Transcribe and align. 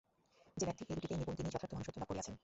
যে 0.59 0.63
ব্যক্তি 0.67 0.81
এই 0.89 0.95
দুইটিতেই 0.97 1.19
নিপুণ, 1.19 1.35
তিনিই 1.37 1.53
যথার্থ 1.53 1.71
মনুষ্যত্ব 1.75 1.99
লাভ 2.01 2.07
করিয়াছেন। 2.09 2.35